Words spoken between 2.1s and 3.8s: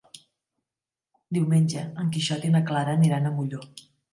Quixot i na Clara aniran a Molló.